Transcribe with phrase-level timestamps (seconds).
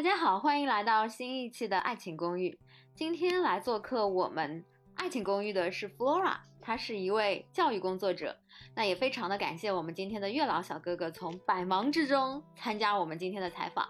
[0.00, 2.48] 大家好，欢迎来到新一期的《爱情公寓》。
[2.94, 4.62] 今天来做客我们
[4.94, 8.34] 《爱情公寓》的是 Flora，她是一位教育工作者。
[8.74, 13.86] 那也非常的感谢我们今天的月老小哥哥从百忙之中参加我们今天的采访。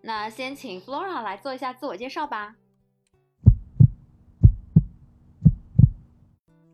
[0.00, 2.56] 那先请 Flora 来做一下自我介绍吧。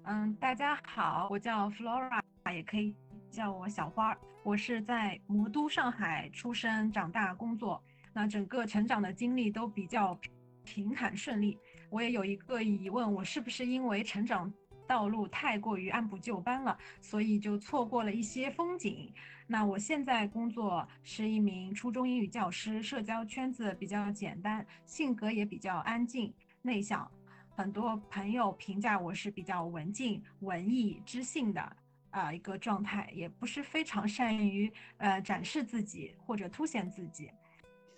[0.04, 2.22] 嗯，大家好，我叫 Flora，
[2.54, 2.94] 也可以
[3.32, 4.16] 叫我小花。
[4.44, 7.82] 我是在魔都上海出生、长大、工作。
[8.16, 10.18] 那整个成长的经历都比较
[10.64, 11.58] 平坦顺利。
[11.90, 14.50] 我也有一个疑问，我是不是因为成长
[14.86, 19.12] 道路太过于按部就班了，所以就错过了一些风景？
[19.46, 27.06] 那我现在工作是一名初中英语教师，社交圈子比较简单，性格也比较安静内向。
[27.50, 31.76] 很多朋友评价我是比较文静、文艺、知性的
[32.08, 37.30] 啊一个状态，也不是非常善于呃展示自己或者凸显自己。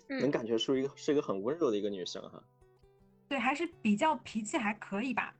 [0.09, 2.43] 能感觉出一个是一个很温柔的一个女生哈，
[3.27, 5.33] 对，还是比较脾气还可以吧，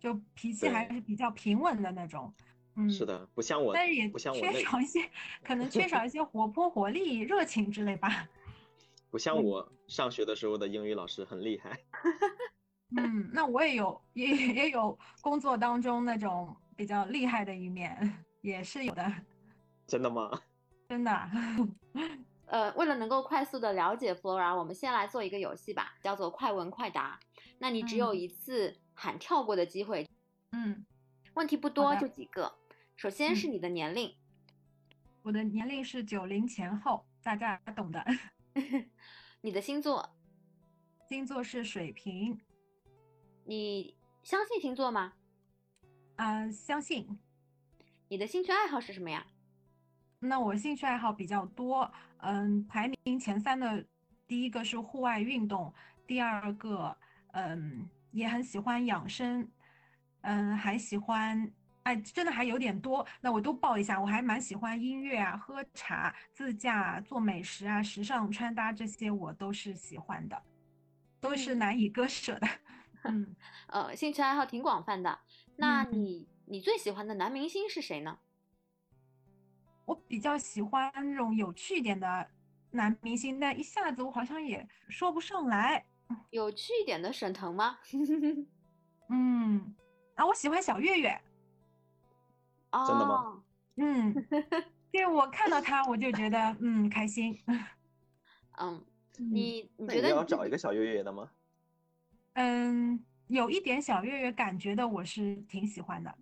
[0.00, 2.32] 就脾气还是比较平稳的那种。
[2.74, 5.08] 嗯，是的，不像我，但是也不像我缺少一些，
[5.42, 8.28] 可能缺少一些活泼、活力、热情之类吧。
[9.10, 11.78] 不 像我上学的时候的英语老师很厉害。
[12.96, 19.12] 嗯，那我也有，也也有工作当中那种比较厉害的一面，也是有的。
[19.86, 20.40] 真的吗？
[20.88, 21.30] 真的。
[22.48, 27.20] 呃，为了能够快速的了解 Flora，我们先来做一个游戏吧，叫做快问快答。
[27.58, 30.08] 那你只有一次喊跳过的机会。
[30.52, 30.86] 嗯，
[31.34, 32.54] 问题不多，就几个。
[32.96, 34.14] 首先是你的年龄。
[35.22, 38.02] 我的年龄是九零前后，大家懂的。
[39.42, 40.16] 你的星座？
[41.08, 42.40] 星座是水瓶。
[43.44, 45.12] 你相信星座吗？
[46.16, 47.18] 啊，相信。
[48.08, 49.26] 你的兴趣爱好是什么呀？
[50.20, 53.84] 那我兴趣爱好比较多，嗯，排名前三的，
[54.26, 55.72] 第一个是户外运动，
[56.06, 56.96] 第二个，
[57.32, 59.48] 嗯，也很喜欢养生，
[60.22, 61.50] 嗯，还喜欢，
[61.84, 70.42] 哎，真的还有点多，那我都报一下，我还蛮喜欢音乐啊，喝茶、自驾、做美食啊，时尚穿搭这些我都是喜欢的，
[71.20, 72.48] 都是难以割舍的，
[73.04, 73.36] 嗯，
[73.68, 75.20] 呃，兴趣爱好挺广泛的，
[75.56, 78.18] 那你你最喜欢的男明星是谁呢？
[79.88, 82.28] 我比较喜欢那种有趣一点的
[82.72, 85.82] 男明星，但一下子我好像也说不上来。
[86.28, 87.78] 有趣一点的沈腾吗？
[89.08, 89.74] 嗯，
[90.14, 91.18] 啊，我喜欢小岳岳。
[92.86, 93.42] 真的吗？
[93.76, 94.14] 嗯，
[94.92, 97.42] 因为我看到他，我就觉得嗯开心。
[98.60, 98.84] 嗯，
[99.16, 101.30] 你你觉得你要找一个小岳岳的吗？
[102.34, 106.14] 嗯，有一点小岳岳感觉的，我是挺喜欢的。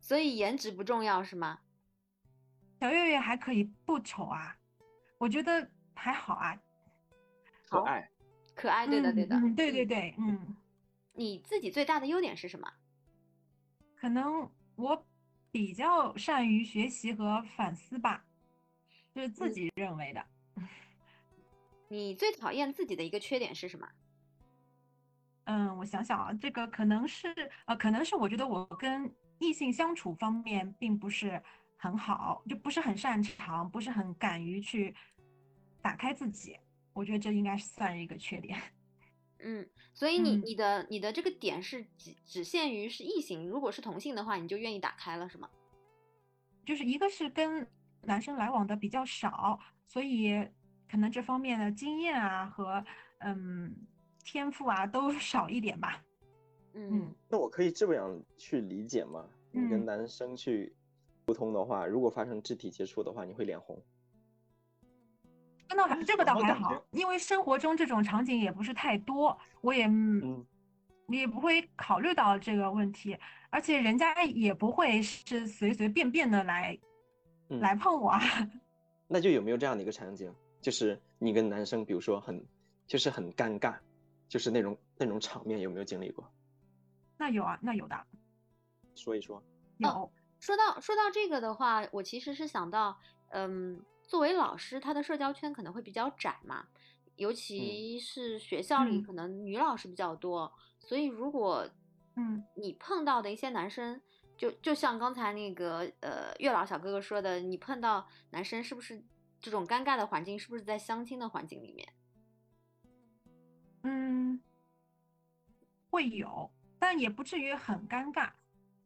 [0.00, 1.58] 所以颜值不重要是吗？
[2.80, 4.56] 小月月还可以不丑啊，
[5.18, 6.58] 我觉得还好啊，
[7.68, 8.10] 可爱，
[8.54, 10.56] 可爱，对的，对的，对对对，嗯，
[11.12, 12.66] 你自己最大的优点是什么？
[13.94, 15.06] 可能我
[15.50, 18.24] 比较善于学习和反思吧，
[19.14, 20.24] 就是自己认为的。
[21.88, 23.86] 你最讨厌自己的一个缺点是什么？
[25.44, 27.28] 嗯，我想想啊，这个可能是
[27.66, 31.42] 呃，可能是我觉得我跟异性相处方面并不是。
[31.82, 34.94] 很好，就不是很擅长，不是很敢于去
[35.80, 36.54] 打开自己。
[36.92, 38.60] 我觉得这应该是算是一个缺点。
[39.40, 45.48] 嗯，所以你你的你的这个点是只只限于是异性，如果是同性的话，你就愿意打开了，是吗？
[46.66, 47.66] 就是一个是跟
[48.02, 50.46] 男生来往的比较少，所以
[50.86, 52.84] 可能这方面的经验啊和
[53.20, 53.74] 嗯
[54.22, 56.04] 天赋啊都 少一点吧。
[56.74, 59.26] 嗯，那我可以这样去理解吗？
[59.50, 60.74] 你跟男生去。
[61.30, 63.80] 沟通的话，如果发生肢体接触的话，你会脸红？
[65.68, 70.44] 那还这个倒还好，因为生活中这种场景也不是太多，我也嗯，
[71.06, 73.16] 也不会考虑到这个问题，
[73.48, 76.76] 而且人家也不会是随随便便的来
[77.60, 78.12] 来碰我。
[79.06, 82.44] 那就有没有这样的一个场景，就是你跟男生，比如说很
[82.88, 83.76] 就是很尴尬，
[84.28, 86.28] 就是那种那种场面，有没有经历过？
[87.16, 87.96] 那有啊，那有的。
[88.96, 89.40] 说一说。
[89.78, 90.10] 有。
[90.40, 92.98] 说到说到这个的话，我其实是想到，
[93.28, 96.66] 嗯，作为老师，他的社交圈可能会比较窄嘛，
[97.16, 101.68] 尤其是学校里可能女老师比较多，所以如果，
[102.16, 104.00] 嗯，你碰到的一些男生，
[104.36, 109.04] 就就像刚才那个呃月老小哥哥说的，你碰到男生是不是
[109.40, 111.92] 这种尴尬的环境，是不是在相亲的环境里面？
[113.82, 114.40] 嗯，
[115.90, 118.32] 会有，但也不至于很尴尬。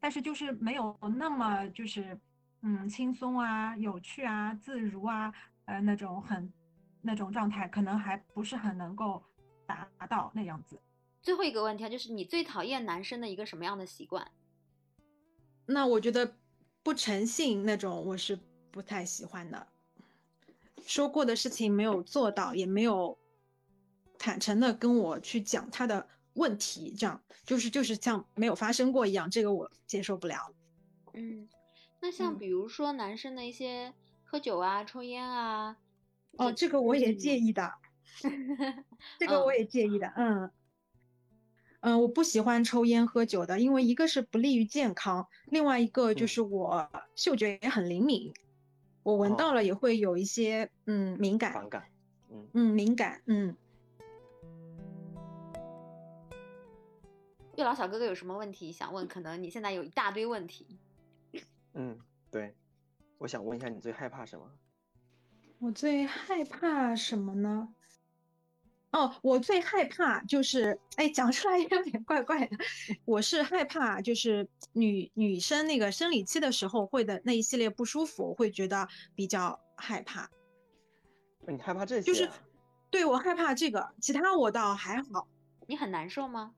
[0.04, 2.20] 但是就是没有那么就是，
[2.60, 5.32] 嗯，轻松啊，有趣啊，自如啊，
[5.64, 6.52] 呃，那种很
[7.00, 9.24] 那种状态，可能还不是很能够
[9.66, 10.78] 达到那样子。
[11.22, 14.30] 最后一个问题啊，就是你最讨厌男生的一个什么样的习惯？
[15.64, 16.36] 那我觉得
[16.82, 18.38] 不诚信那种，我是
[18.70, 19.66] 不太喜欢的。
[20.86, 23.16] 说过的事情没有做到，也没有
[24.18, 30.54] 坦诚的跟我去讲他的问题，这样就是就是像没有发生过一样，这个我接受不了。
[31.14, 31.48] 嗯，
[32.00, 33.92] 那像嗯比如说男生的一些
[34.24, 35.76] 喝酒啊、抽烟啊，
[36.38, 37.72] 哦，这个我也介意的，
[39.18, 40.50] 这个我嗯也介意的，嗯。
[41.86, 48.32] 嗯，我不喜欢抽烟喝酒的，因为一个是不利于健康，另外一个就嗯是我嗅觉也很灵敏，
[49.02, 51.84] 我闻哦到了也会有一些嗯敏感，反感，
[52.30, 53.54] 嗯，嗯敏感，嗯。
[57.56, 59.06] 月老小哥哥有什么问题想问？
[59.06, 60.78] 可能你现在有一大堆问题。
[61.74, 61.98] 嗯，
[62.30, 62.54] 对，
[63.18, 64.50] 我想问一下，你最害怕什么？
[65.58, 67.68] 我最害怕什么呢？
[68.90, 72.56] 哦，我最害怕就是，哎，讲出来有点怪怪的。
[73.04, 80.30] 我是害怕就是女女生那个生理期的时候会的那一系列不舒服，我会觉得比较害怕。
[81.46, 82.14] 你害怕这些、啊？
[82.14, 82.30] 就是，
[82.90, 85.26] 对我害怕这个，其他我倒还好。
[85.66, 86.54] 你很难受吗？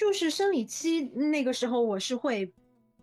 [0.00, 2.50] 就是生理期那个时候，我是会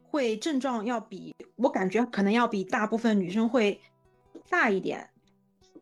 [0.01, 3.79] 会症状要比我感觉可能要比大部分女生会
[4.49, 5.07] 大一点。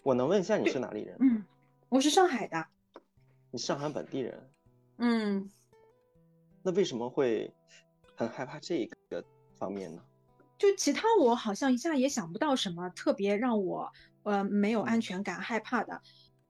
[0.04, 1.16] 我能问一下你是哪里人？
[1.22, 1.42] 嗯，
[1.88, 2.68] 我是上海的。
[3.50, 4.50] 你上海本地人，
[4.98, 5.50] 嗯，
[6.62, 7.50] 那为什么会
[8.18, 9.24] 很害怕这个
[9.58, 10.02] 方面呢？
[10.58, 13.90] 就其他我好像一下也想不到什么特别让我
[14.24, 16.02] 呃没有安嗯全感、害怕的。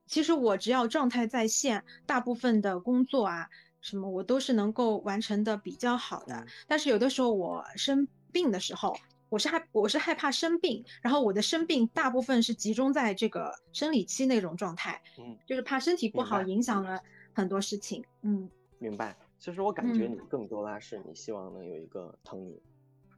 [0.08, 3.48] 其实我只要状态在线，大部分的工作啊
[3.80, 6.34] 什么我都是能够完成的比较好的。
[6.34, 8.96] 嗯但是有的时候我生病的时候，
[9.28, 17.00] 我是害我是害怕生病，然后我的生病大部分是集中在这个生理期那种状态，嗯，就是怕身体不好影响了
[17.32, 18.04] 很多事情。
[18.22, 19.16] 嗯明白。
[19.38, 22.60] 其实我感觉嗯你更多的是你希望能有一个疼你、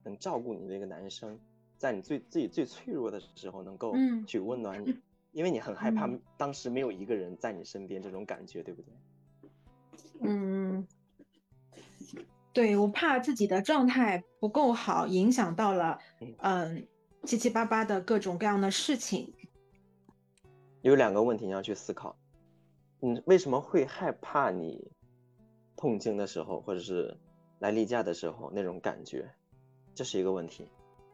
[0.05, 1.39] 能照顾你的一个男生，
[1.77, 4.95] 在你最自己最脆弱的时候能够嗯去温暖你，
[5.33, 8.93] 因为你很害怕嗯当时没有一个人在你身边这种感觉，对不对？
[10.21, 10.87] 嗯，
[12.53, 16.89] 对，我怕自己的状态不够好，影响到了嗯嗯
[17.25, 19.33] 七七八八的各种各样的事情。
[20.83, 22.17] 有两个问题你要去思考，
[23.01, 24.91] 嗯，为什么会害怕你
[25.77, 27.17] 痛经的时候，或者是
[27.59, 29.29] 来例假的时候那种感觉，
[29.95, 30.71] 这是一个问题。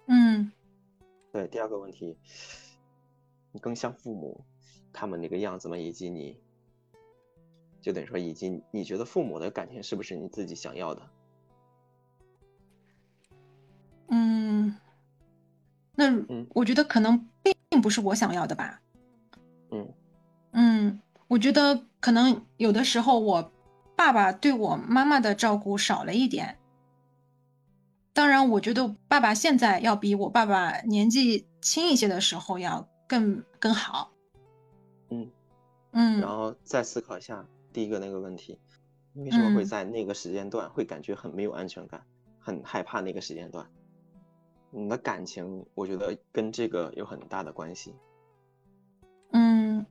[0.06, 0.52] 嗯
[1.32, 2.17] 对，第二个问题，
[3.52, 4.44] 你更像父母
[4.93, 5.76] 他们那个样子吗？
[5.76, 6.38] 以及你，
[7.85, 11.03] 就等于说，以及你觉得父母的感情是不是你自己想要的？
[14.09, 14.75] 嗯，
[15.95, 18.81] 那嗯我觉得可能并不是我想要的吧。
[19.71, 19.93] 嗯
[20.53, 23.53] 嗯，我觉得可能有的时候我
[23.95, 26.59] 爸爸对我妈妈的照顾少了一点。
[28.15, 34.11] 当然，我觉得爸爸现在要比我爸爸年纪轻一些的时候要更更好。
[35.11, 35.31] 嗯，
[35.93, 38.59] 嗯然后再思考一下第一个那个问题，
[39.12, 42.00] 你为什么会嗯在那个时间段会感觉很没有安全感，
[42.38, 43.69] 很害怕那个时间段？
[44.71, 47.94] 你的感情，我觉得跟这个有很大的关系。
[49.32, 49.85] 嗯，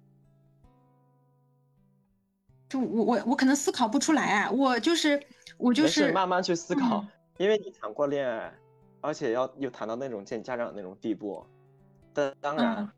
[2.70, 5.22] 就我我我可能思考不出来啊，我就是
[5.58, 8.54] 我就，是慢慢去思考，嗯因为你谈过恋爱，
[9.02, 11.46] 而且要又谈到那种见家长那种地步，
[12.14, 12.92] 但当然，嗯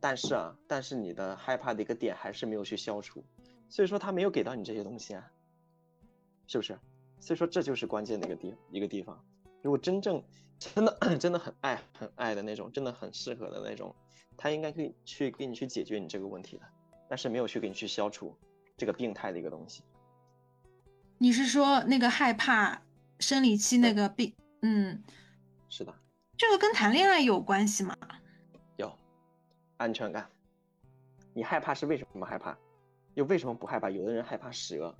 [0.00, 3.24] 但是啊，但是你的害怕的一个点还是没有去消除，
[3.68, 5.30] 所以说他没有给到你这些东西啊，
[6.46, 6.78] 是不是？
[7.20, 9.18] 所以说这就是关键的一个地一个地方。
[9.62, 10.22] 如果真正
[10.58, 13.94] 真的 真的很爱很爱的那种，真的很适合的那种，
[14.36, 16.62] 他应该可以去给你去解决你这个问题的，
[17.08, 18.36] 但是没有去给你去消除
[18.76, 19.82] 这个病态的一个东西。
[21.18, 22.82] 你是说那个害怕
[23.18, 24.34] 生理期那个病？
[24.62, 25.02] 嗯，
[25.68, 25.94] 是的。
[26.36, 27.96] 这个跟谈恋爱有关系吗？
[28.76, 28.94] 有
[29.78, 30.30] 安全感。
[31.32, 32.56] 你害怕是为什么害怕？
[33.16, 33.88] 又为什么不害怕？
[33.88, 34.94] 有的人害怕蛇，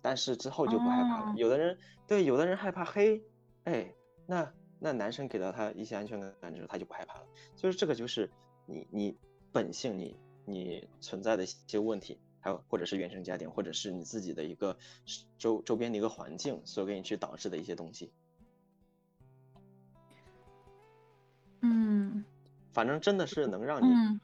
[0.00, 1.30] 但是之后就不害怕了。
[1.30, 3.22] 哦有的人对，有的人害怕黑，
[3.64, 3.94] 哎，
[4.26, 7.26] 那那男生给到他一些安全感之后，他就不害怕了。
[7.54, 8.30] 就是这个就是
[8.64, 9.18] 你你
[9.52, 10.16] 本性你
[10.46, 14.78] 你存在的一些问题，还有或者是原生家庭，或者是你自己的一个
[15.36, 18.10] 周周边的一个环境所给你去导致的一些东西。
[21.60, 22.24] 嗯
[22.72, 24.20] 反正真的是能让你嗯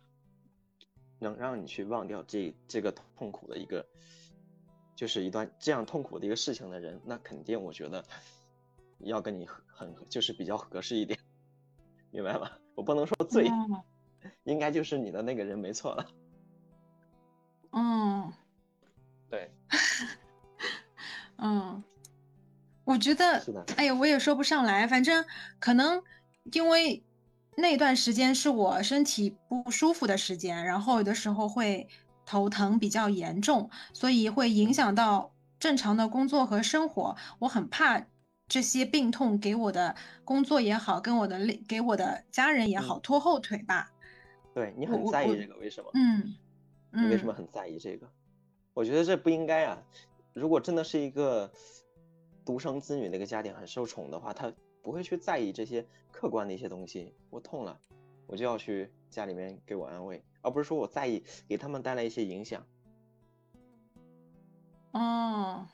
[1.18, 3.84] 能让你去忘掉这这个痛苦的一个，
[4.94, 8.04] 就是一段这样痛苦的一个事情的人，那肯定我觉得
[8.98, 11.18] 要跟你很很就是比较合适一点，
[12.10, 12.50] 明白吗？
[12.75, 13.84] 我不能说最，哦
[14.44, 16.06] 应该就是你的那个人没错了。
[17.70, 18.32] 嗯，
[19.30, 19.50] 对，
[21.38, 21.82] 嗯，
[22.84, 23.42] 我觉得
[23.76, 25.25] 哎呀，我也说不上来，反正
[25.60, 26.02] 可能
[26.52, 27.02] 因为
[27.58, 31.88] 那段时间是我身体不舒服的时间，然后有的时候会
[32.24, 37.16] 头疼比较严重，所以会影响到正常的工作和生活。
[37.40, 38.06] 我很怕
[38.46, 43.90] 这些病痛给我的工作也好，跟我的类给我的家人也好嗯拖后腿吧。
[44.54, 45.90] 对你很在意这个，为什么？
[45.94, 46.36] 嗯
[46.92, 48.08] 嗯你为什么很在意这个？
[48.72, 49.82] 我觉得这不应该啊！
[50.32, 51.50] 如果真的是一个
[52.44, 57.14] 独生子女那个家庭很受宠的话，他不会去在意这些客观的一些东西。
[57.30, 57.78] 我痛了，
[58.26, 62.64] 我就要去家里面给我安慰，而不是说我在意给他们带来一些影响。
[64.92, 65.66] 哦，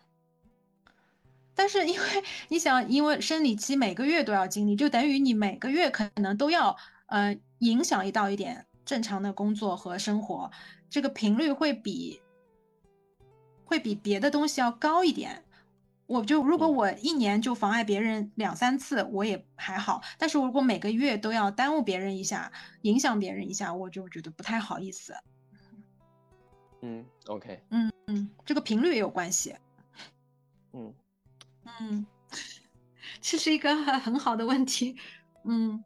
[1.54, 2.06] 但是因为
[2.48, 10.50] 你想，因为生理期每个月都要经历，就等于你每个月可能都要呃影响一到一点正常的工作和生活，
[10.90, 12.20] 这个频率会比
[13.64, 15.43] 会比别的东西要高一点。
[16.06, 25.14] 我就如果嗯我一年就妨碍别人两三次，我也还好，但是如果每个月都要耽误别人一下，影响别人一下，我就觉得不太好意思。
[26.82, 29.54] 嗯，OK，嗯嗯，这个频率也有关系。
[30.72, 30.94] 嗯，
[31.80, 32.06] 嗯，
[33.22, 34.96] 这是一个很很好的问题。
[35.44, 35.82] 嗯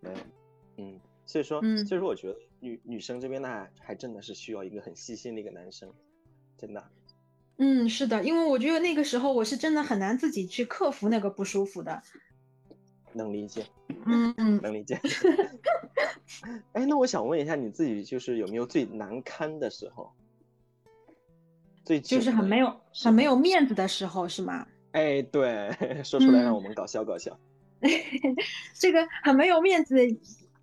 [0.00, 0.16] 没有，
[0.76, 5.90] 嗯，所以说，嗯所以说，我觉得女女生这边呢，还真的是需要一个很细心的一个男生，
[6.58, 6.90] 真的。
[7.58, 12.02] 嗯，是的，因为我觉得那个时候我是真的很难自己去克服那个不舒服的。
[13.12, 13.66] 能理解，
[14.06, 15.00] 嗯嗯能理解。
[16.72, 20.12] 哎，那我想问一下，你自己就是有没有最难堪的时候？
[21.84, 24.66] 最就是很没有很没有面子的时候，是吗？
[24.92, 25.74] 哎，对，
[26.04, 27.36] 说出来让嗯我们搞笑搞笑。
[28.78, 29.96] 这个很没有面子。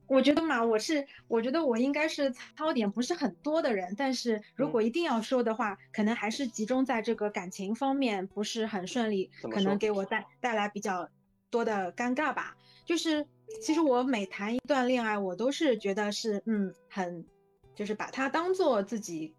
[0.08, 11.10] 我觉得嘛，我是我觉得我应该是槽点不是很多的人，但是如嗯果一定要说的话，可能还是集中在这个感情方面不是很顺利，可能给我带带来比较
[11.50, 12.56] 多的尴尬吧。
[12.86, 13.26] 就是
[13.62, 17.26] 其实我每谈一段恋爱，我都是觉得是嗯很，
[17.74, 19.34] 就是把它当做自己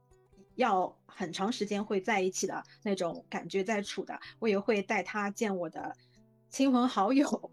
[0.57, 5.95] 要很长时间会在一起的那种感觉在处的，我也会带他见我的
[6.57, 7.51] 亲朋好友，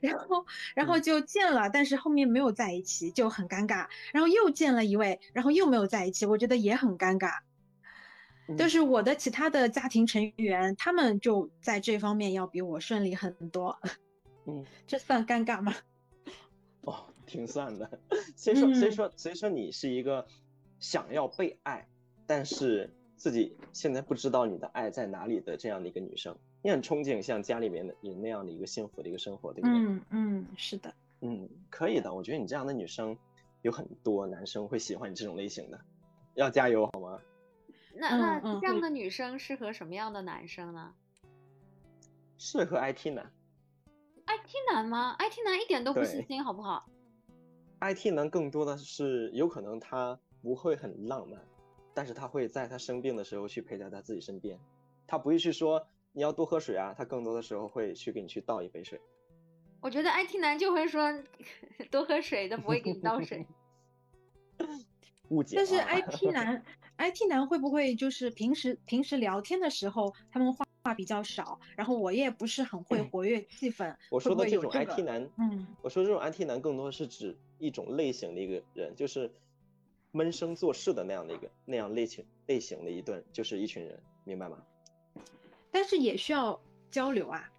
[0.00, 3.86] 然后然后嗯就见了，但是后面没有在一起，就很尴尬。
[4.14, 7.40] 然后又见了一位，然后又没有在一起，我觉得也很尴尬。
[8.56, 13.78] 但嗯是我的其他的家庭成员，他们就在这方面要比我顺利很多，
[14.46, 15.74] 嗯，这算尴尬吗？
[16.80, 18.00] 哦，挺算的。
[18.34, 20.26] 所以说，所以嗯说，所以说，你是一个
[20.80, 21.86] 想要被爱，
[22.26, 26.34] 但是自己现在不知道你的爱在哪里的这样的一个女生。
[26.66, 29.78] 你很憧憬像家里面的人那样的一个幸福的一个生活，对不对？
[29.78, 30.92] 嗯嗯，是的。
[31.20, 32.12] 嗯，可以的。
[32.12, 33.16] 我觉得你这样的女生
[33.62, 35.80] 有很多男生会喜欢你这种类型的，
[36.34, 37.20] 要加油好吗？
[37.94, 40.92] 那那这样的女生适合什么样的男生呢
[42.36, 43.30] 适合 IT 男
[44.26, 46.84] ？IT 男吗？IT 男一点都不细心，好不好
[47.80, 51.40] ？，IT 男更多的是有可能他不会很浪漫，
[51.94, 54.58] 但是他会在他生病的时候去陪在他自己身边，
[55.06, 58.98] 他不会去说你要多喝水啊，他更多的时候会去给你去倒一杯水。
[59.82, 61.12] 我觉得 IT 男就会说
[61.92, 63.46] 多喝水的，不会给你倒水。
[65.28, 66.64] 误解但是啊 IT 男，
[66.96, 79.30] IT 男会不会就是平时平时聊天的时候，他们话话比较少，然后我也不是很会活跃气氛，嗯我说的这种有这个 IT 男，嗯，我说这种 IT 男更多是指一种类型的一个人，就是
[80.12, 84.64] 闷声做事的那样的一个那样类型类型的一顿，就是一群人，明白吗？
[85.76, 86.58] 但是也需要
[86.90, 87.52] 交流啊，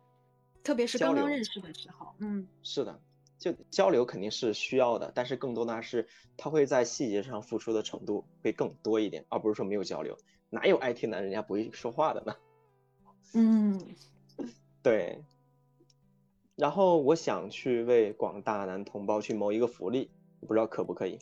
[0.64, 3.00] 特别是刚刚认识的时候，嗯是的，
[3.38, 10.18] 就交流肯定是需要的，但是更多的是他会在细节上付出的程度会更多一点，而不是说没有交流。
[10.50, 12.36] 哪有 IT 男人家不会说话的呢？
[13.36, 13.80] 嗯，
[14.82, 15.24] 对。
[16.56, 20.10] 然后我想去为广大男同胞去谋一个福利，
[20.40, 21.20] 我不知道可不可以，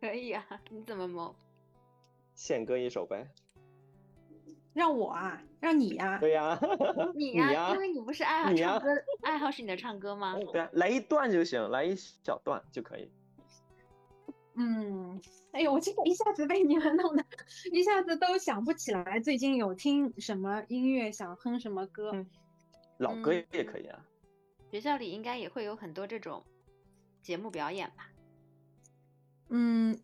[0.00, 1.34] 可以啊，你怎么谋？
[2.36, 3.28] 献歌一首呗。
[4.76, 6.60] 让我啊，让你呀、对呀、
[7.16, 8.88] 你呀、呀因为你不是爱好唱歌，
[9.24, 10.36] 爱好是你的唱歌吗？
[10.52, 13.10] 对啊，来一段就行，来一小段就可以。
[14.56, 15.18] 嗯，
[15.52, 17.24] 哎呦，我这个一下子被你们弄的，
[17.72, 22.10] 一下子都想不起来最近有听什么音乐，想哼什么歌。
[22.12, 22.26] 嗯
[22.98, 23.98] 老歌嗯也可以啊。
[24.70, 26.42] 学校里应该也会有很多这种
[27.22, 28.10] 节目表演吧？
[29.48, 29.98] 嗯，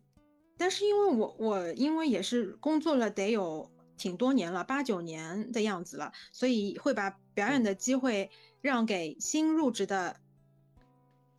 [0.57, 8.29] 但是因为我我因为也是工作了得有挺多年了，八九年的样子了，所以会把表演嗯的机会
[8.61, 10.15] 让给新入职的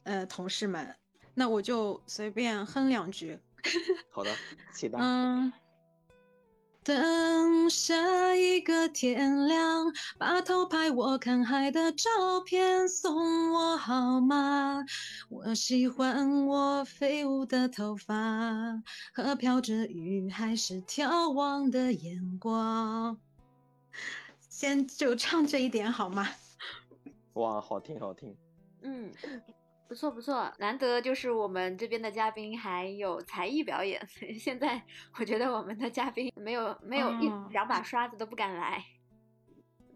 [0.04, 0.96] 呃同事们。
[1.34, 3.38] 那我就随便哼两句。
[4.11, 4.30] 好的，
[4.73, 4.99] 期待。
[5.00, 5.52] 嗯，
[6.84, 14.84] 等下一个天亮，把偷拍我看海的照片送我好吗？
[15.30, 18.82] 我喜欢我飞舞的头发
[19.14, 23.18] 和飘着雨还是眺望的眼光。
[24.50, 26.28] 先就唱这一点好吗？
[27.32, 28.36] 哇，好听好听。
[28.82, 29.10] 嗯，
[29.86, 34.00] 不错不错，难得就是我们这边的嘉宾还有才艺表演。
[34.38, 34.82] 现在
[35.18, 38.84] 我觉得我们的嘉宾没有没有一哦两把刷子都不敢来。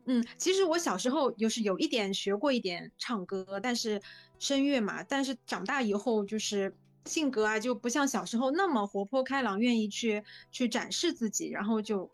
[0.04, 4.00] 嗯，其实我小时候就是有一点学过一点唱歌，但是
[4.38, 12.10] 声乐嘛，但是长大以后就是性格啊就不像小时候那么活泼开朗，愿意去去展示自己，然后就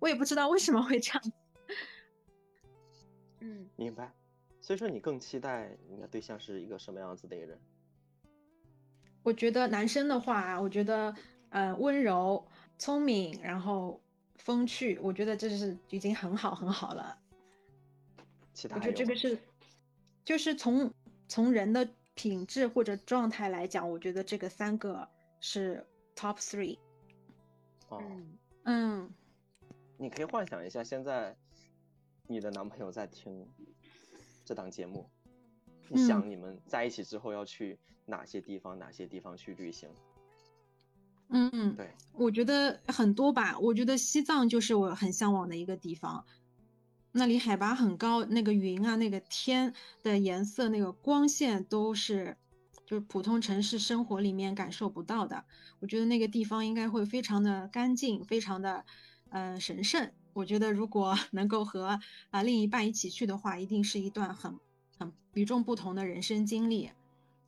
[0.00, 1.22] 我也不知道为什么会这样。
[3.40, 4.12] 嗯明白。
[4.68, 7.58] 所以说你更期待你的对象是一个什么样子的一个人？
[9.22, 11.16] 我觉得男生的话啊，我觉得
[11.48, 12.46] 呃温柔、
[12.76, 13.98] 聪明，然后
[14.36, 17.18] 风趣，我觉得这是已经很好很好了。
[18.52, 19.38] 其他我觉得这个是，
[20.22, 20.92] 就是从
[21.28, 25.08] 从人的品质或者状态来讲，我觉得这个三个
[25.40, 25.82] 是
[26.14, 26.78] top three。
[27.88, 29.10] 哦，嗯嗯，
[29.96, 31.34] 你可以幻想一下，现在
[32.26, 33.48] 你的男朋友在听
[34.48, 35.06] 这档节目，
[35.90, 39.90] 你想嗯你们在一起之后要去哪些地方，哪些地方去旅行？
[41.28, 43.58] 嗯嗯，对，我觉得很多吧。
[43.58, 46.24] 我觉得西藏就是我很向往的一个地方，
[47.12, 52.34] 那里海拔很高，那个云啊，那个天的颜色，那个光线都是
[52.86, 55.44] 就是普通城市生活里面感受不到的。
[55.80, 58.82] 我觉得那个地方应该会非常的干净，非常的
[59.28, 60.10] 呃神圣。
[60.38, 61.98] 我觉得如果 能够和
[62.30, 64.56] 啊、另一半一起去的话，一定是一段很
[64.96, 66.90] 很与众不同的人生经历。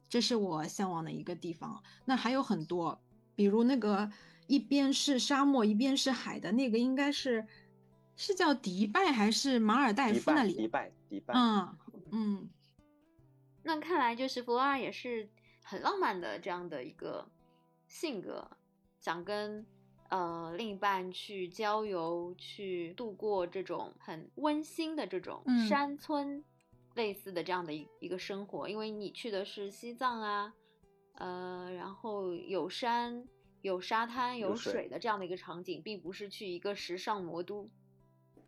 [0.08, 1.80] 这是我向往的一个地方。
[2.04, 3.00] 那还有很多，
[3.36, 4.10] 比如那个
[4.48, 7.46] 一边是沙漠一边是海的那个，应该是
[8.16, 10.54] 是叫迪拜还是马尔代，夫那里？
[10.54, 11.32] 迪拜，迪拜。
[11.36, 11.78] 嗯
[12.10, 12.50] 嗯，
[13.62, 15.28] 那看来就是弗洛拉也是
[15.62, 17.30] 很浪漫的这样的一个
[17.86, 18.50] 性格，
[18.98, 19.64] 想跟
[20.10, 26.44] 呃另一半去郊游，去度过这种很温馨的这种嗯山村
[26.94, 28.68] 类似的这样的一一个生活。
[28.68, 30.52] 因为你去的是西藏啊，
[31.14, 33.24] 呃，然后有山、
[33.62, 37.68] 有沙滩、有水的这样的一个场景，并不是去一个时尚魔都。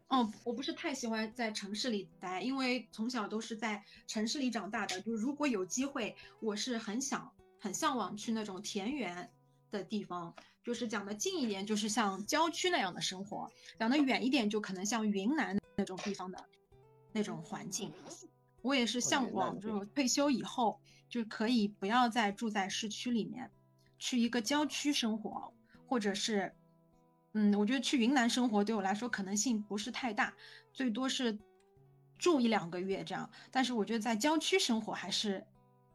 [0.09, 5.01] 哦，我不是太喜欢在城市里待，因为从小都是在城市里长大的。
[5.01, 9.31] 就如果有机会，我是很想、很向往去那种田园
[9.71, 10.35] 的地方。
[10.63, 13.49] 就是讲的近一点，就是像郊区那样的生活；
[13.79, 16.45] 讲的远一点，就可能像云南那种地方的
[17.13, 17.93] 那种环境。
[18.63, 23.51] 我也是向往，就是退休以后就可以不要再住在市区里面，
[23.99, 25.53] 去一个郊区生活，
[25.87, 26.55] 或者是，
[27.33, 30.33] 嗯，我觉得去云南生活对我来说可能性不是太大，
[30.73, 31.37] 最多是
[32.19, 33.29] 住一两个月这样。
[33.51, 35.45] 但是我觉得在郊区生活还是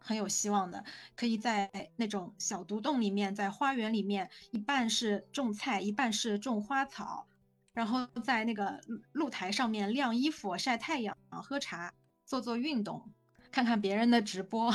[0.07, 0.81] 很有希望的，
[1.17, 7.27] 可以在那种小独栋里面，在花园里面，一半是种菜，一半是种花草，
[7.73, 11.93] 然后在那个露露台上面晾衣服、晒太阳、喝茶、
[12.23, 13.11] 做做运动，
[13.51, 14.73] 看看别人的直播，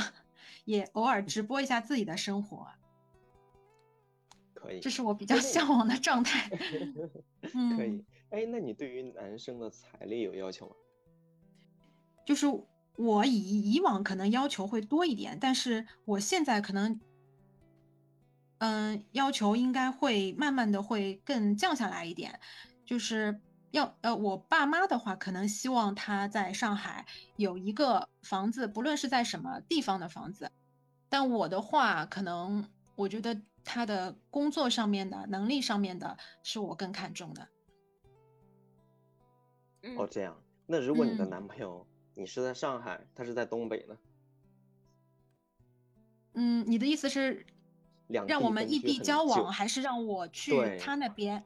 [0.67, 2.69] 也偶尔直播一下自己的生活，
[4.53, 6.51] 可以这，是我比较向往的状态。
[7.55, 8.05] 嗯，可以。
[8.29, 10.77] 哎，那你对于男生的财力有要求吗？
[12.25, 12.47] 就是
[12.97, 17.01] 我以以往可能要求会多一点，但是我现在可能，
[18.59, 22.39] 嗯，要求应该会慢慢的会更降下来一点，
[22.85, 30.51] 就是要呃，我爸妈的话，可能希望他在上海有一个房子，不论是在什么地方的房子，
[31.09, 37.49] 但我的话，可能我觉得他的工作上面的能力上面的是我更看重的。
[39.83, 40.37] 嗯哦，这样。
[40.67, 43.99] 那如果你的嗯男朋友你是在上海，他是在东北呢？
[46.35, 47.45] 嗯，你的意思是
[48.09, 51.45] 两让我们异地交往，还是让我去他那边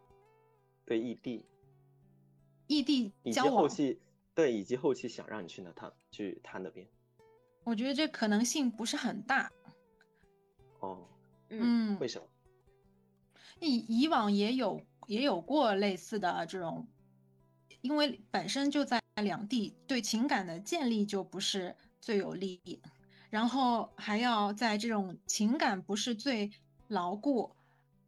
[0.85, 1.45] 对异地，
[2.67, 3.55] 异地以及交往？
[3.55, 4.01] 后期
[4.35, 6.87] 对以及后期想让你去那他去他那边。
[7.65, 9.51] 我觉得这可能性不是很大。
[10.79, 11.09] 哦，
[11.49, 12.27] 嗯嗯为，什么？
[13.59, 16.87] 以以往也有也有过类似的这种，
[17.81, 22.81] 因为本身就在两地，对情感的建立就不是最有利益，
[23.31, 26.51] 然后还要在这种情感不是最
[26.89, 27.55] 牢固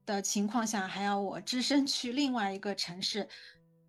[0.05, 3.29] 的情况下，还要我只身去另外一个城市，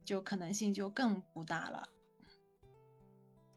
[0.06, 1.90] 就可能性就更不大了。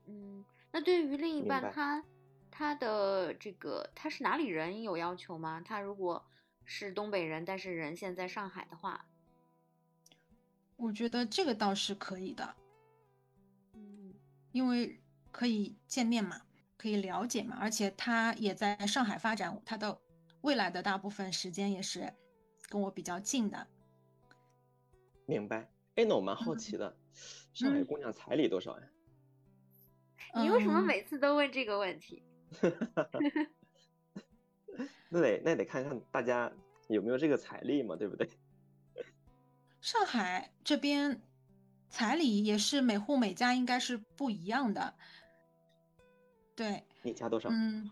[0.06, 2.04] 嗯，那对于另一半他
[2.50, 5.62] 他的这个他是哪里人有要求吗？
[5.64, 6.24] 他如果
[6.64, 9.06] 是东北人，但是人现在上海的话，
[10.76, 12.61] 我觉得这个倒是可以的，嗯
[14.52, 16.40] 因为可以见面嘛，
[16.76, 19.98] 可以了解嘛，而且他也在上海发展，他的
[20.42, 22.12] 未来的大部分时间也是
[22.68, 23.66] 跟我比较近的。
[25.26, 25.68] 明白。
[25.94, 26.96] 哎，那我蛮好嗯奇的，
[27.52, 28.86] 上海嗯姑娘彩礼多少呀？
[30.40, 32.22] 你为什么嗯每次都问这个问题？
[35.10, 36.50] 那得那得看看大家
[36.88, 38.26] 有没有这个财力嘛，对不对？
[39.82, 41.20] 上海这边
[41.92, 44.94] 彩礼也是每户每家应该是不一样的。
[46.56, 47.50] 对，你家多少？
[47.52, 47.90] 嗯，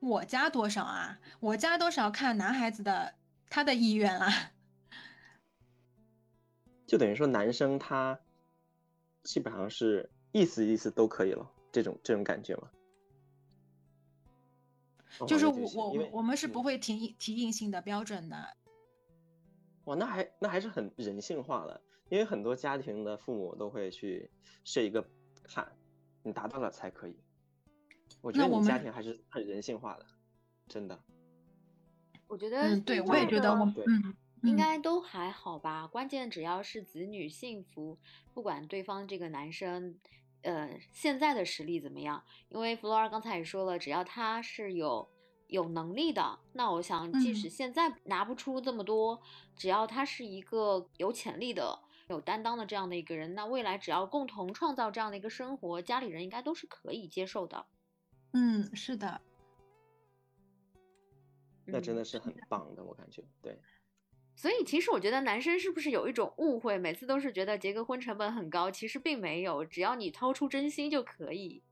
[0.00, 1.20] 我家多少啊？
[1.38, 3.14] 我家多少看男孩子的
[3.48, 4.50] 他的意愿啊。
[6.84, 8.18] 就等于说男生他
[9.22, 12.68] 基本上是意思意思都可以了，这种这种感觉吗？
[15.20, 15.54] 哦就是我
[15.90, 18.56] 我我们是嗯不会提提硬性的标准的。
[19.84, 24.30] 哇，那还那还是很人性化的，因为很多家庭的父母都会去
[24.64, 25.02] 设一个
[25.44, 25.66] 坎，
[26.22, 27.16] 你达到了才可以。
[28.20, 30.04] 我觉得你家庭还是很人性化的，
[30.68, 31.00] 真的。
[32.26, 33.48] 我觉得嗯，对，我也觉得
[34.42, 37.98] 应嗯该都还好吧，关键只要是子女幸福，
[38.34, 39.98] 不管对方这个男生，
[40.42, 45.08] 呃，现在的实力怎么样，因为弗洛尔刚才也说了，只要他是有
[45.46, 49.20] 有能力的，那我想即使嗯现在拿不出这么多，
[49.56, 51.78] 只要他是一个有潜力的、
[52.10, 57.64] 有担当的这样的一个人，那未来只要共同创造这样的一个生活，家里人应该都是可以接受的。
[58.32, 59.20] 嗯，是的，
[61.66, 63.22] 嗯那真的是很棒的，我感觉。
[63.40, 63.56] 对，
[64.34, 71.62] 所以其实我觉得男生是不是有一种误会，每次都是觉得结个婚成本很高，其实并没有，只要你掏出真心就可以。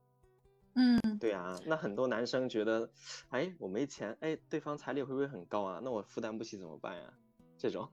[0.75, 2.89] 嗯对啊，那很多男生觉得，
[3.27, 5.81] 哎，我没钱，哎，对方彩礼会不会很高啊？
[5.83, 7.13] 那我负担不起怎么办呀？
[7.57, 7.91] 这种，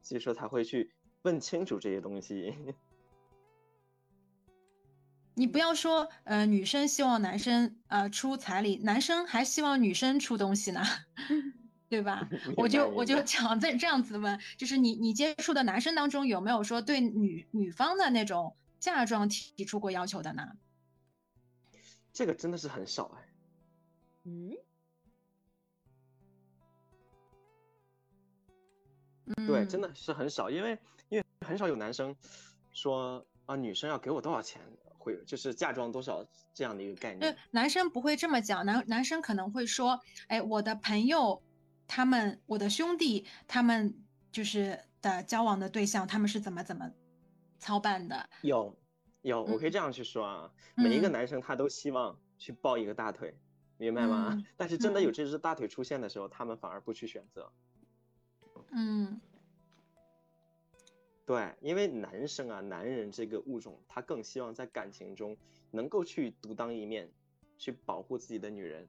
[0.00, 2.52] 所以说才会去问清楚这些东西。
[5.34, 10.82] 你不要说，呃，女生希望男生呃出彩礼，男生还希望女生出东西呢，
[11.88, 12.28] 对吧？
[12.56, 20.52] 我就我就想这这样子问，就是你你接触的男生当中有没有说对女女方的那种嫁妆提出过要求的呢？
[22.12, 23.28] 这个真的是很少哎。
[24.24, 24.54] 嗯，
[29.46, 30.78] 对，真嗯的是很少，因为
[31.52, 32.16] 很少有男生
[32.72, 34.62] 说啊，女生要给我多少钱，
[34.96, 41.42] 会就是嫁妆多少这样的一个概念对念。，男生不会这么讲，男男生可能会说，哎，我的朋友，
[41.86, 43.94] 他们，我的兄弟，他们
[44.30, 46.90] 就是的交往的对象，他们是怎么怎么
[47.58, 48.30] 操办的？
[48.40, 48.74] 有
[49.20, 53.36] 有，我可以嗯这样去说啊，每一个嗯男生他都希望去抱一个大腿，
[53.76, 54.30] 明白吗？
[54.32, 57.52] 嗯但是真的有嗯这只大腿出现的时候，他们反而不去选择。
[58.70, 59.20] 嗯
[61.32, 65.34] 对，因为男生啊，男人这个物种，他更希望在感情中
[65.70, 67.10] 能够去独当一面，
[67.56, 68.86] 去保护自己的女人，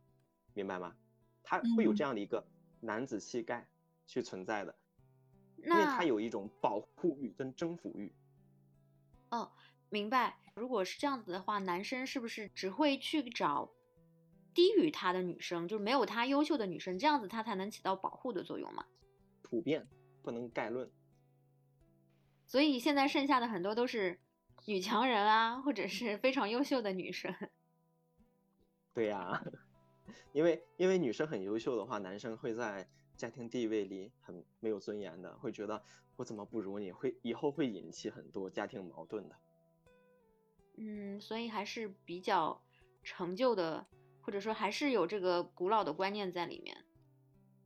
[0.54, 0.94] 明白吗？
[1.42, 2.46] 他会有这嗯样的一个
[2.82, 3.66] 男子气概
[4.06, 4.76] 去存在的，
[5.56, 8.12] 因为他有一种保护欲跟征服欲。
[9.30, 9.50] 哦，
[9.90, 10.38] 明白。
[10.54, 13.72] 如果是这样子的话，男生是不是只会去找
[14.54, 18.86] 低于他的女生，就是没有他优秀的女生，这样子他才能起到保护的作用嘛？
[19.42, 19.88] 普遍
[20.22, 20.92] 不能概论。
[22.54, 24.20] 所以现在剩下的很多都是
[24.68, 27.34] 女强人啊，或者是非常优秀的女生。
[28.94, 29.44] 对呀、
[30.34, 32.88] 因为因为女生很优秀的话，男生会在
[33.18, 35.84] 家庭地位里很没有尊严的，会觉得
[36.16, 39.36] 我怎么不如你，会以后会引起很多家庭矛盾的。
[40.78, 42.62] 嗯，所以还是比较
[43.02, 43.84] 成就的，
[44.22, 46.78] 或者说还是有这个古老的观念在里面。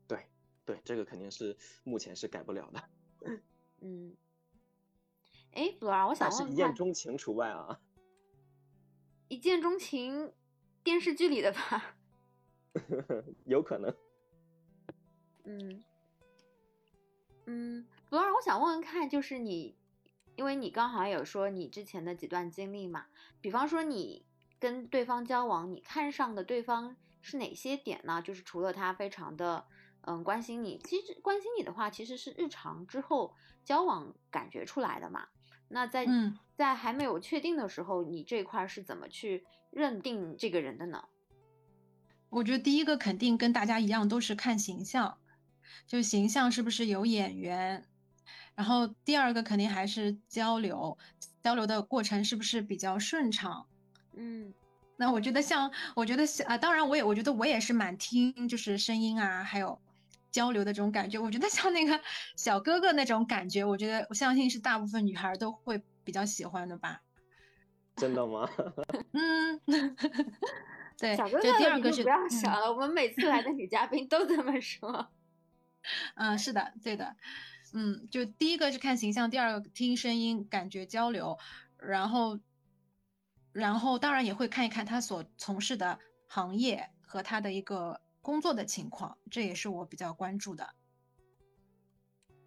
[0.07, 0.27] 对
[0.63, 2.83] 对，这个肯定是目前是改不了的，
[3.83, 4.15] 嗯，
[5.57, 7.79] 哎，布尔，我想问问看，一见钟情除外啊。
[9.27, 10.31] 一见钟情
[10.83, 11.95] 电视剧里的吧？
[13.45, 13.91] 有可能。
[15.45, 15.83] 嗯，
[17.47, 19.75] 嗯，罗尔，我想问问看，就是你，
[20.35, 23.07] 因为你刚好有说你之前的几段经历嘛，
[23.41, 24.27] 比方说你
[24.59, 28.21] 跟对方交往，你看上的对方是哪些点呢？
[28.21, 29.65] 就是除了他非常的
[30.01, 33.33] 嗯关心你，其实关心你的话，其实是日常之后
[33.65, 35.27] 交往感觉出来的嘛。
[35.69, 41.03] 那在、嗯在还没有确定的时候，你这块是怎么去认定这个人的呢？
[42.29, 45.19] 我觉得第一个肯定跟大家一样，都是看形象，
[45.85, 47.85] 就形象是不是有眼缘。
[48.55, 50.97] 然后第二个肯定还是交流，
[51.43, 53.67] 交流的过程是不是比较顺畅。
[54.15, 54.51] 嗯
[54.95, 59.79] 那我觉得像，我觉得像啊，当然我也我觉得我也是蛮听，就是声音啊，还有
[60.31, 61.17] 交流的这种感觉。
[61.19, 61.99] 我觉得像那个
[62.35, 67.01] 小哥哥那种感觉，我觉得我相信是大部分女孩都会比较喜欢的吧。
[67.95, 68.47] 真的吗？
[69.13, 69.59] 嗯，
[70.99, 75.09] 对，小哥就第哥二个是不要嗯想了，我们每次来的女嘉宾都这么说。
[76.15, 77.15] 嗯，是的，对的，
[77.73, 81.37] 嗯，就第一个是看形象，第二个听声音，感觉交流，
[81.77, 82.39] 然后，
[83.53, 90.75] 然后当然也会看一看他所从事的行业和他的一个工作的情况，这也是我比较关注的。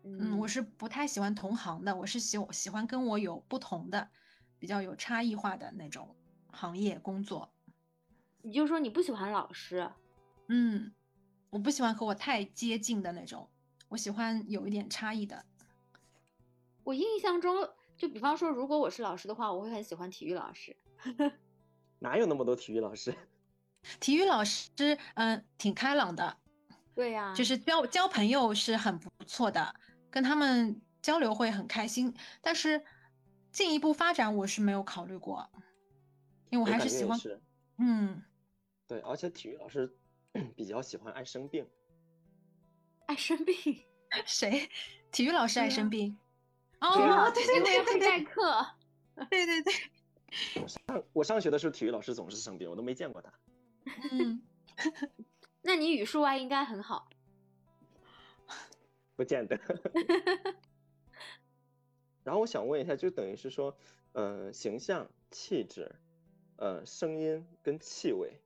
[0.05, 4.11] 嗯，我是不太喜欢同行的，我是喜喜欢跟我有不同的、
[4.59, 6.15] 比较有差异化的那种
[6.53, 7.51] 行业工作。
[8.43, 9.91] 你就说你不喜欢老师，
[10.49, 10.93] 嗯，
[11.49, 13.49] 我不喜欢和我太接近的那种，
[13.89, 15.47] 我喜欢有一点差异的。
[16.85, 20.77] 我印象中，就比方说，如果我是老师的话，我会很喜欢体育老师。
[22.01, 23.15] 哪有那么多体育老师？
[23.99, 26.37] 体育老师，嗯，挺开朗的，
[26.95, 29.75] 对呀、就是交交朋友是很不错的，
[30.11, 32.15] 跟他们交流会很开心。
[32.41, 32.83] 但是
[33.51, 35.51] 进一步发展我是没有考虑过，
[36.51, 37.19] 因为我还是喜欢，
[37.79, 38.23] 嗯，
[38.87, 39.93] 对，而且体育老师
[40.55, 41.67] 比较喜欢爱生病。
[43.07, 43.57] 爱生病。
[44.27, 44.69] 谁？
[45.13, 46.17] 体育老师爱生病？
[46.81, 48.67] 哦啊，对对对对会代课。
[49.29, 49.73] 对对对，
[50.63, 53.33] 我上我上学的时候，体育老师总是生病，我都没见过他。
[54.13, 54.43] 嗯，
[55.63, 57.09] 那你语数外应该很好。
[59.17, 59.59] 不见得。
[62.25, 63.77] 然后我想问一下，就等于是说，
[64.13, 65.91] 呃，形象、气质、
[66.57, 68.41] 呃，声音跟气味，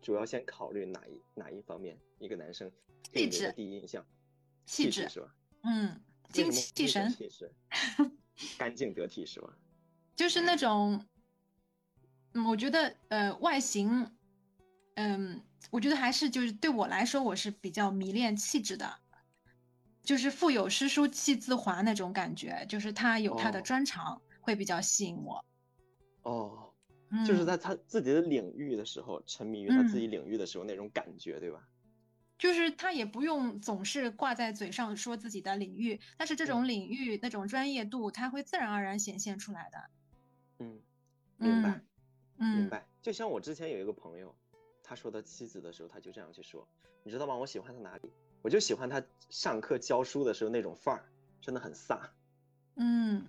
[0.00, 1.98] 主要先考虑哪一哪一方面？
[2.18, 2.70] 一个男生
[3.12, 4.06] 给你的气质第一印象，
[4.66, 5.34] 气质，质是吧？
[5.62, 7.52] 嗯，精气神，气质，
[8.58, 9.58] 干净得体是吧？
[10.14, 11.04] 就是那种，
[12.32, 14.14] 嗯，我觉得呃外形，
[14.94, 18.98] 嗯，我觉得还是就是对我来说，我是比较迷恋气质的，
[20.02, 25.44] 就是腹有诗书气自华那种感觉，就是他有他的哦专长，会比较吸引我。
[26.22, 26.72] 哦，
[27.10, 31.66] 嗯，就是在他自己的领域的时候，沉迷于他自己领域的时候那种感觉，对吧？
[32.36, 39.78] 就是他也不用总是挂在嘴上说自己的领域，但是这种领域那种专业度，他会自然而然显现出来的。
[40.58, 40.80] 嗯，
[41.38, 41.80] 明白。
[42.38, 42.86] 嗯，明白。
[43.00, 44.34] 就像我之前有一个朋友，
[44.86, 46.68] 他说他妻子的时候，他就这样去说，
[47.02, 47.34] 你知道吗？
[47.34, 48.12] 我喜欢他哪里？
[48.42, 51.08] 我就喜欢他上课教书的时候那种范儿，
[51.40, 51.98] 真的很飒。
[52.76, 53.26] 嗯，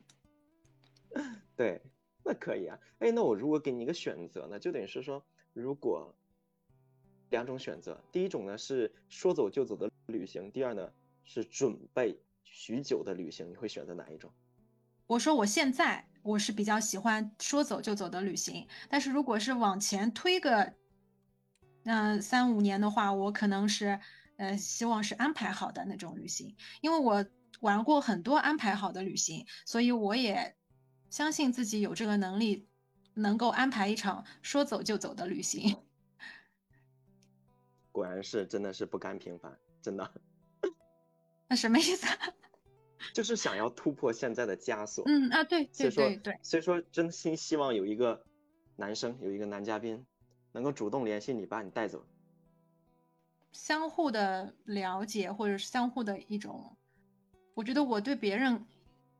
[1.56, 1.82] 对，
[2.22, 2.78] 那可以啊。
[3.00, 6.14] 哎，那我如果给你一个选择呢，就等于是说，如果
[7.30, 10.92] 两种选择，第一种呢是说走就走的旅行，第二呢
[11.24, 14.30] 是准备许久的旅行，你会选择哪一种？
[15.08, 20.74] 我说我现在我是比较喜欢说走就走的旅行，但是如果是往前推个，
[21.86, 24.00] 嗯、三五年的话，我可能是，
[24.38, 27.26] 呃，希望是安排好的那种旅行，因为我
[27.62, 30.56] 玩过很多安排好的旅行，所以我也
[31.10, 32.68] 相信自己有这个能力，
[33.14, 35.78] 能够安排一场说走就走的旅行。
[37.94, 40.12] 果然是真的是不甘平凡，真的
[41.48, 42.08] 那什么意思？
[43.14, 45.04] 就是想要突破现在的枷锁。
[45.08, 48.26] 嗯啊，对对对对，所以说真心希望有一个
[48.76, 50.04] 男生，有一个男嘉宾，
[50.56, 52.02] 能够主动联系你，把你带走。
[53.52, 56.78] 相互的了解或者是相互的一种，
[57.54, 58.66] 我觉得我对别人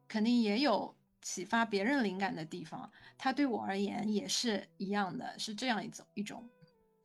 [0.08, 6.50] 肯定也有启发别人灵感的地方，他对我而言也是一样的，是这样一种一种，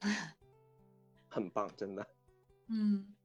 [1.28, 2.06] 很棒，真的。
[2.68, 3.16] 嗯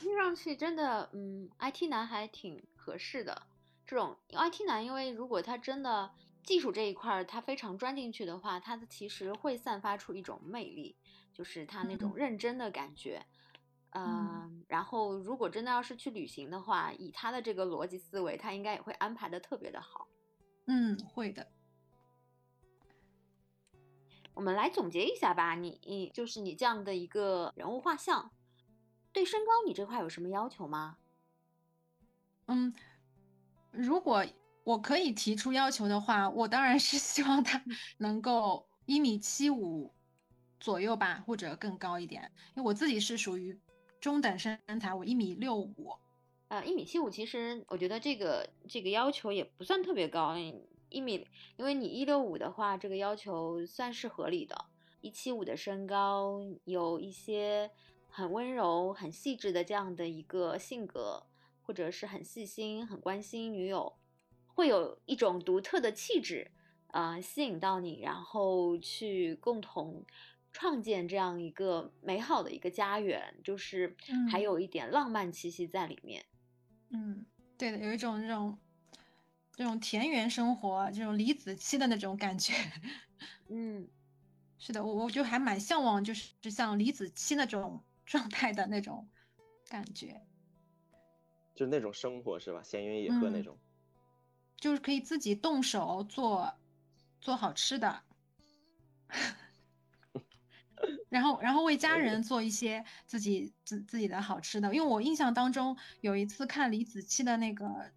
[0.00, 3.42] 听上去真的，嗯，IT 男还挺合适的。
[3.86, 6.10] 这种 IT 男，因为如果他真的
[6.44, 10.96] 技术这一块儿他非常钻进去的话，他其实会散发出一种魅力，
[11.32, 13.24] 就是他那种嗯认真的感觉。
[13.90, 20.06] 嗯、嗯然后如果真的要是去旅行的话，以他的这个逻辑思维，他应该也会安排的特别的好。
[20.66, 21.46] 嗯，会的。
[24.34, 28.32] 我们来总结一下吧，你你就是你这样的一个人物画像，
[29.12, 30.98] 对身高你这块有什么要求吗？
[32.46, 32.74] 嗯，
[33.70, 34.26] 如果
[34.64, 37.62] 我可以提出要求的话，我当然是希望他
[37.98, 39.92] 能够一米七五
[40.58, 43.58] 左右吧，或者更高一点，因为我自己是属于
[44.00, 45.94] 中等身材，我一米六五。
[46.48, 50.36] 呃，一米七五，其实我觉得这个这个要求也不算特别高，
[50.88, 54.66] 一米，因为你一六五的话，这个要求算是合理的。
[55.00, 57.70] 一七五的身高，有一些
[58.08, 61.26] 很温柔、很细致的这样的一个性格，
[61.62, 63.94] 或者是很细心、很关心女友，
[64.54, 66.50] 会有一种独特的气质，
[66.92, 70.04] 呃，吸引到你，然后去共同
[70.52, 73.96] 创建这样一个美好的一个家园，就是
[74.30, 76.24] 还嗯有一点浪漫气息在里面。
[76.90, 77.26] 嗯，
[77.58, 78.56] 对的，有一种这种
[79.56, 82.52] 这种田园生活，这种李子柒的那种感觉。
[83.48, 83.88] 嗯，
[84.58, 89.08] 是的，我我就还蛮向往，就是像李子柒那种 状态的那种
[89.68, 90.22] 感觉，
[91.56, 92.62] 就是那种生活是吧？
[92.62, 93.58] 闲云野鹤那嗯种。
[94.58, 96.54] 就是可以自己动手做
[97.20, 98.02] 做好吃的，
[101.08, 104.74] 然后然后为家人做一些自己自自己的好吃的。
[104.74, 107.92] 因为我印象当中有一次看李子柒的那个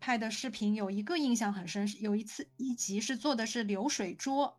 [0.00, 4.58] 拍的视频，有一个印象很深，有一次一集是做的是流水桌，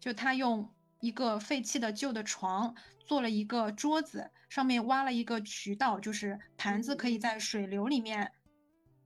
[0.00, 2.74] 就他用一个废弃的旧的床
[3.06, 8.32] 做了一个桌子，上面挖了一个渠道，就是盘子可以在水流里面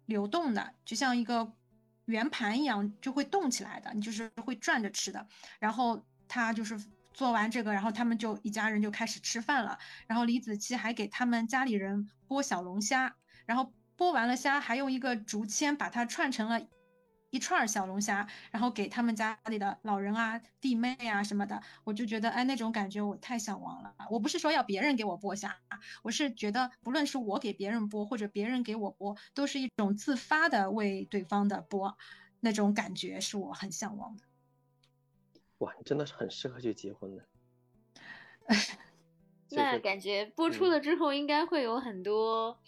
[0.07, 1.53] 流动的，就像一个
[2.07, 5.27] 圆盘一样，就会动起来的，你就是会转着吃的。
[5.59, 6.79] 然后他就是
[7.13, 9.79] 做完这个，然后他们就一家人就开始吃饭了。
[10.07, 13.15] 然后李子柒还给他们家里人剥小龙虾，
[13.47, 16.61] 然后剥完了虾，还用一个竹签把它串成了
[17.35, 21.61] 一串小龙虾，然后给他们家里的老人啊、弟妹啊什么的。
[21.83, 23.93] 我就觉得，哎，那种感觉我太向往了。
[24.09, 25.59] 我不是说要别人给我剥虾，
[26.05, 31.97] 我是觉得不论是我给别人剥，或者别人给我剥，都是一种自发的为对方的剥，
[32.39, 34.23] 那种感觉是我很向往的。
[35.59, 37.25] 哇，你真的是很适合去结婚的。
[39.51, 42.61] 那感觉播出嗯了之后，应该会有很多，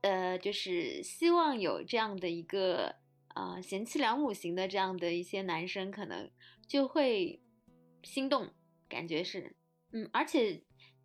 [0.00, 2.96] 呃，就是希望有这样的一个
[3.38, 6.28] 呃贤妻良母型的这样的一些男生，可能
[6.66, 7.40] 就会
[8.02, 8.48] 心动，
[8.88, 9.54] 感觉是，
[9.92, 10.62] 嗯，而且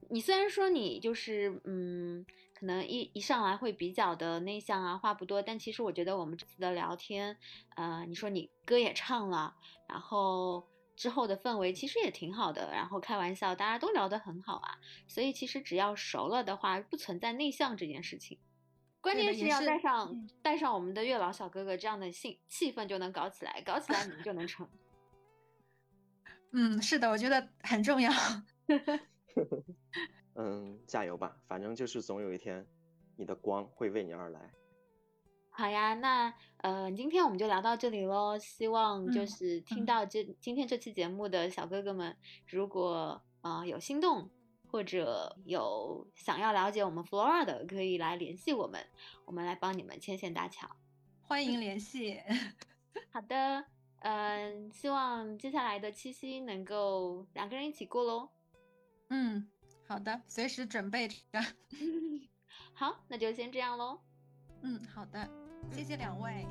[0.10, 7.38] 你虽然说你就是嗯，可能一一上来会比较的内向啊，话不多，但其实我觉得我们这次的聊天，
[7.76, 9.56] 呃，你说你歌也唱了，
[9.88, 10.68] 然后。
[10.96, 14.78] 之后的氛围其实也挺好的，然后开玩笑，大家都聊得很好啊。
[15.08, 18.38] 所以其实只要熟了的话，不存在内向这件事情。
[19.04, 24.66] 关键是要带上嗯带上我们的月老小哥哥，这样的气气氛就能搞起来，搞起来你们就能成。
[26.56, 28.10] 嗯，是的，我觉得很重要。
[30.36, 32.66] 嗯，加油吧，反正就是总有一天，
[33.18, 34.40] 你的光会为你而来。
[35.50, 38.38] 好呀，那呃，今天我们就聊到这里喽。
[38.40, 42.16] 希望就嗯是听嗯到这、今天这期节目的小哥哥们，
[42.48, 44.30] 如果呃有心动
[44.74, 48.84] 或者有想要了解我们 Flora 的，可以来联系我们，
[49.24, 50.68] 我们来帮你们牵线搭桥。
[51.22, 52.20] 欢迎联系。
[53.14, 53.64] 好的，
[54.00, 58.30] 嗯、希望接下来的七夕能够两个人一起过喽。
[59.10, 59.48] 嗯，
[59.88, 61.18] 好的，随时准备着。
[62.74, 64.00] 好，那就先这样喽。
[64.64, 65.30] 嗯，好的，
[65.72, 66.48] 谢谢两位。